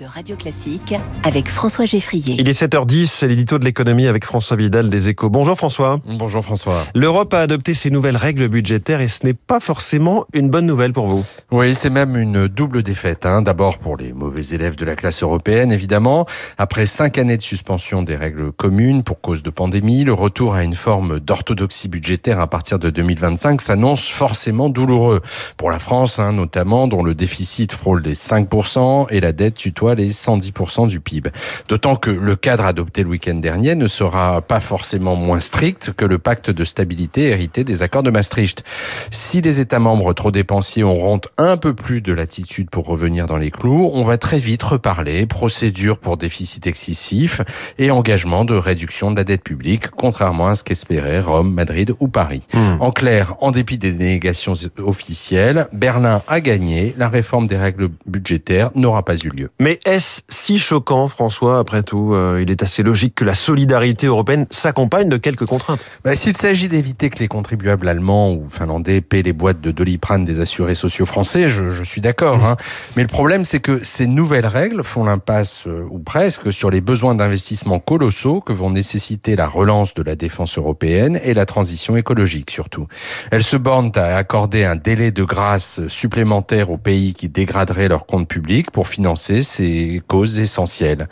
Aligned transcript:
de 0.00 0.04
Radio 0.04 0.34
Classique 0.34 0.94
avec 1.22 1.46
François 1.48 1.84
Geffrier. 1.84 2.34
Il 2.40 2.48
est 2.48 2.60
7h10, 2.60 3.06
c'est 3.06 3.28
l'édito 3.28 3.56
de 3.56 3.64
l'économie 3.64 4.08
avec 4.08 4.24
François 4.24 4.56
Vidal 4.56 4.88
des 4.88 5.10
Échos. 5.10 5.30
Bonjour 5.30 5.56
François. 5.56 6.00
Bonjour 6.18 6.42
François. 6.42 6.82
L'Europe 6.92 7.32
a 7.34 7.40
adopté 7.40 7.72
ses 7.72 7.90
nouvelles 7.90 8.16
règles 8.16 8.48
budgétaires 8.48 9.00
et 9.00 9.06
ce 9.06 9.24
n'est 9.24 9.34
pas 9.34 9.60
forcément 9.60 10.26
une 10.32 10.50
bonne 10.50 10.66
nouvelle 10.66 10.92
pour 10.92 11.06
vous. 11.06 11.24
Oui, 11.52 11.76
c'est 11.76 11.90
même 11.90 12.16
une 12.16 12.48
double 12.48 12.82
défaite. 12.82 13.26
Hein. 13.26 13.42
D'abord 13.42 13.78
pour 13.78 13.96
les 13.96 14.12
mauvais 14.12 14.42
élèves 14.42 14.74
de 14.74 14.84
la 14.84 14.96
classe 14.96 15.22
européenne, 15.22 15.70
évidemment. 15.70 16.26
Après 16.58 16.86
cinq 16.86 17.18
années 17.18 17.36
de 17.36 17.42
suspension 17.42 18.02
des 18.02 18.16
règles 18.16 18.50
communes 18.50 19.04
pour 19.04 19.20
cause 19.20 19.44
de 19.44 19.50
pandémie, 19.50 20.02
le 20.02 20.14
retour 20.14 20.54
à 20.54 20.64
une 20.64 20.74
forme 20.74 21.20
d'orthodoxie 21.20 21.86
budgétaire 21.88 22.40
à 22.40 22.48
partir 22.48 22.80
de 22.80 22.90
2025 22.90 23.60
s'annonce 23.60 24.08
forcément 24.08 24.68
douloureux. 24.68 25.20
Pour 25.56 25.70
la 25.70 25.78
France, 25.78 26.18
hein, 26.18 26.32
notamment, 26.32 26.88
dont 26.88 27.04
le 27.04 27.14
déficit 27.14 27.70
frôle 27.70 28.02
les 28.02 28.14
5% 28.14 29.06
et 29.10 29.20
la 29.20 29.32
dette 29.32 29.43
tutoie 29.50 29.94
les 29.94 30.12
110% 30.12 30.88
du 30.88 31.00
PIB. 31.00 31.30
D'autant 31.68 31.96
que 31.96 32.10
le 32.10 32.36
cadre 32.36 32.64
adopté 32.64 33.02
le 33.02 33.10
week-end 33.10 33.34
dernier 33.34 33.74
ne 33.74 33.86
sera 33.86 34.40
pas 34.42 34.60
forcément 34.60 35.16
moins 35.16 35.40
strict 35.40 35.92
que 35.92 36.04
le 36.04 36.18
pacte 36.18 36.50
de 36.50 36.64
stabilité 36.64 37.28
hérité 37.28 37.64
des 37.64 37.82
accords 37.82 38.02
de 38.02 38.10
Maastricht. 38.10 38.64
Si 39.10 39.40
les 39.40 39.60
États 39.60 39.78
membres 39.78 40.12
trop 40.12 40.30
dépensiers 40.30 40.82
auront 40.82 41.20
un 41.38 41.56
peu 41.56 41.74
plus 41.74 42.00
de 42.00 42.12
latitude 42.12 42.70
pour 42.70 42.86
revenir 42.86 43.26
dans 43.26 43.36
les 43.36 43.50
clous, 43.50 43.90
on 43.92 44.02
va 44.02 44.18
très 44.18 44.38
vite 44.38 44.62
reparler 44.62 45.26
procédure 45.26 45.98
pour 45.98 46.16
déficit 46.16 46.66
excessif 46.66 47.40
et 47.78 47.90
engagement 47.90 48.44
de 48.44 48.54
réduction 48.54 49.10
de 49.10 49.16
la 49.16 49.24
dette 49.24 49.42
publique, 49.42 49.90
contrairement 49.90 50.48
à 50.48 50.54
ce 50.54 50.64
qu'espéraient 50.64 51.20
Rome, 51.20 51.52
Madrid 51.52 51.94
ou 52.00 52.08
Paris. 52.08 52.46
Mmh. 52.52 52.58
En 52.80 52.90
clair, 52.90 53.34
en 53.40 53.50
dépit 53.50 53.78
des 53.78 53.92
dénégations 53.92 54.54
officielles, 54.78 55.68
Berlin 55.72 56.22
a 56.28 56.40
gagné, 56.40 56.94
la 56.96 57.08
réforme 57.08 57.46
des 57.46 57.56
règles 57.56 57.88
budgétaires 58.06 58.70
n'aura 58.74 59.04
pas 59.04 59.16
eu 59.16 59.28
lieu. 59.28 59.33
Mais 59.58 59.78
est-ce 59.84 60.22
si 60.28 60.58
choquant, 60.58 61.08
François, 61.08 61.58
après 61.58 61.82
tout 61.82 62.14
euh, 62.14 62.40
Il 62.42 62.50
est 62.50 62.62
assez 62.62 62.82
logique 62.82 63.14
que 63.14 63.24
la 63.24 63.34
solidarité 63.34 64.06
européenne 64.06 64.46
s'accompagne 64.50 65.08
de 65.08 65.16
quelques 65.16 65.46
contraintes? 65.46 65.80
Bah, 66.04 66.16
S'il 66.16 66.36
s'agit 66.36 66.68
d'éviter 66.68 67.10
que 67.10 67.18
les 67.18 67.28
contribuables 67.28 67.88
allemands 67.88 68.32
ou 68.32 68.48
finlandais 68.48 69.00
paient 69.00 69.22
les 69.22 69.32
boîtes 69.32 69.60
de 69.60 69.70
doliprane 69.70 70.24
des 70.24 70.40
assurés 70.40 70.74
sociaux 70.74 71.06
français, 71.06 71.48
je, 71.48 71.70
je 71.70 71.84
suis 71.84 72.00
d'accord. 72.00 72.44
Hein. 72.44 72.56
Mais 72.96 73.02
le 73.02 73.08
problème, 73.08 73.44
c'est 73.44 73.60
que 73.60 73.82
ces 73.82 74.06
nouvelles 74.06 74.46
règles 74.46 74.84
font 74.84 75.04
l'impasse, 75.04 75.66
euh, 75.66 75.86
ou 75.90 75.98
presque, 75.98 76.52
sur 76.52 76.70
les 76.70 76.80
besoins 76.80 77.14
d'investissement 77.14 77.78
colossaux 77.78 78.40
que 78.40 78.52
vont 78.52 78.70
nécessiter 78.70 79.36
la 79.36 79.46
relance 79.46 79.94
de 79.94 80.02
la 80.02 80.16
défense 80.16 80.58
européenne 80.58 81.18
et 81.24 81.34
la 81.34 81.46
transition 81.46 81.96
écologique, 81.96 82.50
surtout. 82.50 82.86
Elles 83.30 83.42
se 83.42 83.56
bornent 83.56 83.92
à 83.94 84.16
accorder 84.16 84.64
un 84.64 84.76
délai 84.76 85.10
de 85.10 85.24
grâce 85.24 85.86
supplémentaire 85.88 86.70
aux 86.70 86.78
pays 86.78 87.14
qui 87.14 87.28
dégraderaient 87.28 87.88
leurs 87.88 88.06
comptes 88.06 88.28
publics 88.28 88.70
pour 88.70 88.88
financer 88.88 89.23
ces 89.42 90.02
causes 90.06 90.38
essentielles. 90.38 91.08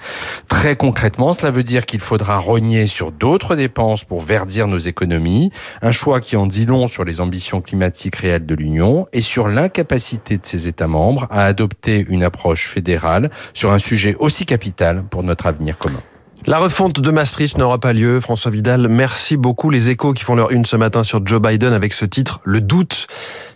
Très 0.49 0.77
concrètement, 0.77 1.33
cela 1.33 1.51
veut 1.51 1.63
dire 1.63 1.87
qu'il 1.87 2.01
faudra 2.01 2.39
rogner 2.39 2.87
sur 2.87 3.13
d'autres 3.13 3.57
dépenses 3.57 4.05
pour 4.05 4.21
verdir 4.21 4.69
nos 4.69 4.79
économies, 4.79 5.51
un 5.81 5.93
choix 5.93 6.21
qui 6.21 6.37
en 6.37 6.47
dit 6.47 6.67
long 6.67 6.89
sur 6.89 7.05
les 7.05 7.21
ambitions 7.21 7.61
climatiques 7.61 8.17
réelles 8.17 8.47
de 8.47 8.55
l'Union 8.55 9.07
et 9.13 9.23
sur 9.23 9.49
l'incapacité 9.49 10.37
de 10.39 10.47
ses 10.47 10.69
États 10.69 10.87
membres 10.87 11.27
à 11.31 11.45
adopter 11.45 12.05
une 12.09 12.23
approche 12.23 12.69
fédérale 12.69 13.31
sur 13.55 13.73
un 13.73 13.79
sujet 13.79 14.17
aussi 14.19 14.47
capital 14.47 15.05
pour 15.11 15.23
notre 15.23 15.47
avenir 15.47 15.79
commun. 15.79 16.01
La 16.45 16.59
refonte 16.59 17.01
de 17.01 17.11
Maastricht 17.13 17.57
n'aura 17.57 17.79
pas 17.79 17.93
lieu. 17.93 18.21
François 18.21 18.51
Vidal, 18.51 18.89
merci 18.89 19.37
beaucoup. 19.37 19.71
Les 19.71 19.91
échos 19.91 20.13
qui 20.13 20.25
font 20.25 20.35
leur 20.35 20.51
une 20.51 20.65
ce 20.65 20.75
matin 20.75 21.05
sur 21.05 21.25
Joe 21.25 21.41
Biden 21.41 21.73
avec 21.73 21.95
ce 21.95 22.05
titre, 22.05 22.41
Le 22.43 22.61
doute. 22.61 23.07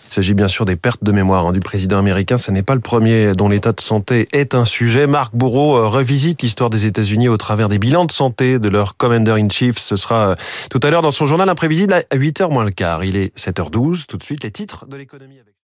Il 0.07 0.13
s'agit 0.13 0.35
bien 0.35 0.49
sûr 0.49 0.65
des 0.65 0.77
pertes 0.77 1.05
de 1.05 1.13
mémoire 1.13 1.47
hein, 1.47 1.53
du 1.53 1.61
président 1.61 1.99
américain. 1.99 2.39
Ce 2.39 2.51
n'est 2.51 2.63
pas 2.63 2.75
le 2.75 2.81
premier 2.81 3.33
dont 3.33 3.49
l'état 3.49 3.73
de 3.73 3.81
santé 3.81 4.29
est 4.33 4.55
un 4.55 4.65
sujet. 4.65 5.07
Marc 5.07 5.35
Bourreau 5.35 5.77
euh, 5.77 5.89
revisite 5.89 6.43
l'histoire 6.43 6.71
des 6.71 6.87
États-Unis 6.87 7.29
au 7.29 7.37
travers 7.37 7.69
des 7.69 7.79
bilans 7.79 8.05
de 8.05 8.13
santé 8.13 8.59
de 8.59 8.69
leur 8.69 8.97
commander-in-chief. 8.97 9.79
Ce 9.79 9.97
sera 9.97 10.31
euh, 10.31 10.35
tout 10.71 10.81
à 10.83 10.91
l'heure 10.91 11.03
dans 11.03 11.11
son 11.11 11.27
journal 11.27 11.49
imprévisible 11.49 11.93
à 11.93 12.17
8h 12.17 12.51
moins 12.51 12.65
le 12.65 12.71
quart. 12.71 13.05
Il 13.05 13.17
est 13.17 13.37
7h12. 13.37 14.07
Tout 14.07 14.17
de 14.17 14.23
suite, 14.23 14.45
les 14.45 14.51
titres 14.51 14.87
de 14.87 14.97
l'économie 14.97 15.39
avec 15.39 15.55